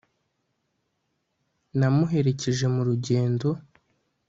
Namuherekeje 1.77 2.65
mu 2.75 2.81
rugendo 2.87 3.47